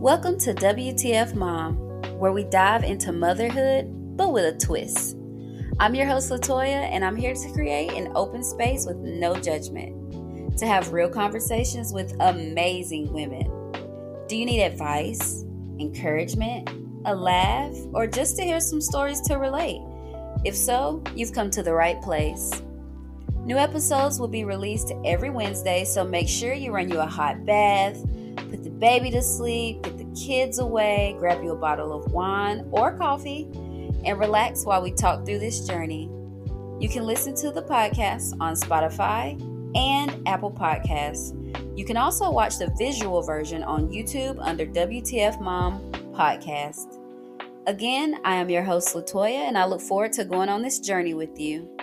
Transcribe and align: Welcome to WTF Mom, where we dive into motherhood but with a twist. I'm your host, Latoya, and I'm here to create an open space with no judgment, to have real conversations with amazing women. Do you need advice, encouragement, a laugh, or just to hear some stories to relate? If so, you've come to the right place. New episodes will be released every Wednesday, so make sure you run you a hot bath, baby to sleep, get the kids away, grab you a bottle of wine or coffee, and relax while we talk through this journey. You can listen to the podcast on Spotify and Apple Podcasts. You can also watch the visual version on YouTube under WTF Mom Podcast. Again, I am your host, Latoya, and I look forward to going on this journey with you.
Welcome 0.00 0.38
to 0.40 0.52
WTF 0.52 1.34
Mom, 1.34 1.76
where 2.18 2.30
we 2.30 2.44
dive 2.44 2.84
into 2.84 3.12
motherhood 3.12 3.86
but 4.14 4.30
with 4.30 4.44
a 4.44 4.58
twist. 4.58 5.16
I'm 5.80 5.94
your 5.94 6.04
host, 6.04 6.30
Latoya, 6.30 6.66
and 6.66 7.02
I'm 7.02 7.16
here 7.16 7.32
to 7.32 7.52
create 7.54 7.92
an 7.92 8.12
open 8.14 8.44
space 8.44 8.84
with 8.84 8.98
no 8.98 9.34
judgment, 9.36 10.58
to 10.58 10.66
have 10.66 10.92
real 10.92 11.08
conversations 11.08 11.94
with 11.94 12.14
amazing 12.20 13.10
women. 13.10 13.50
Do 14.28 14.36
you 14.36 14.44
need 14.44 14.62
advice, 14.62 15.46
encouragement, 15.80 16.68
a 17.06 17.14
laugh, 17.14 17.74
or 17.94 18.06
just 18.06 18.36
to 18.36 18.42
hear 18.42 18.60
some 18.60 18.82
stories 18.82 19.22
to 19.22 19.36
relate? 19.36 19.80
If 20.44 20.54
so, 20.54 21.02
you've 21.14 21.32
come 21.32 21.48
to 21.52 21.62
the 21.62 21.72
right 21.72 22.00
place. 22.02 22.50
New 23.46 23.56
episodes 23.56 24.20
will 24.20 24.28
be 24.28 24.44
released 24.44 24.92
every 25.06 25.30
Wednesday, 25.30 25.84
so 25.84 26.04
make 26.04 26.28
sure 26.28 26.52
you 26.52 26.70
run 26.70 26.90
you 26.90 27.00
a 27.00 27.06
hot 27.06 27.46
bath, 27.46 27.96
baby 28.78 29.10
to 29.10 29.22
sleep, 29.22 29.82
get 29.82 29.98
the 29.98 30.04
kids 30.14 30.58
away, 30.58 31.16
grab 31.18 31.42
you 31.42 31.52
a 31.52 31.56
bottle 31.56 31.92
of 31.92 32.12
wine 32.12 32.68
or 32.70 32.96
coffee, 32.96 33.48
and 34.04 34.18
relax 34.18 34.64
while 34.64 34.82
we 34.82 34.92
talk 34.92 35.24
through 35.24 35.38
this 35.38 35.66
journey. 35.66 36.10
You 36.78 36.88
can 36.88 37.04
listen 37.04 37.34
to 37.36 37.50
the 37.50 37.62
podcast 37.62 38.36
on 38.40 38.54
Spotify 38.54 39.40
and 39.76 40.26
Apple 40.28 40.50
Podcasts. 40.50 41.32
You 41.76 41.84
can 41.84 41.96
also 41.96 42.30
watch 42.30 42.58
the 42.58 42.72
visual 42.78 43.22
version 43.22 43.62
on 43.62 43.88
YouTube 43.88 44.38
under 44.40 44.66
WTF 44.66 45.40
Mom 45.40 45.80
Podcast. 46.14 46.98
Again, 47.66 48.20
I 48.24 48.36
am 48.36 48.48
your 48.48 48.62
host, 48.62 48.94
Latoya, 48.94 49.48
and 49.48 49.58
I 49.58 49.64
look 49.64 49.80
forward 49.80 50.12
to 50.14 50.24
going 50.24 50.48
on 50.48 50.62
this 50.62 50.78
journey 50.78 51.14
with 51.14 51.38
you. 51.38 51.75